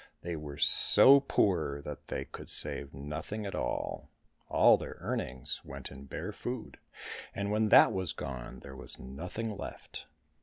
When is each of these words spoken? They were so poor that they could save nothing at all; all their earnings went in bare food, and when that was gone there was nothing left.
They 0.23 0.35
were 0.35 0.57
so 0.57 1.19
poor 1.19 1.79
that 1.83 2.07
they 2.07 2.25
could 2.25 2.49
save 2.49 2.91
nothing 2.91 3.45
at 3.45 3.53
all; 3.53 4.09
all 4.49 4.75
their 4.75 4.97
earnings 4.99 5.61
went 5.63 5.91
in 5.91 6.05
bare 6.05 6.31
food, 6.31 6.79
and 7.35 7.51
when 7.51 7.69
that 7.69 7.93
was 7.93 8.11
gone 8.11 8.61
there 8.61 8.75
was 8.75 8.97
nothing 8.97 9.55
left. 9.55 10.07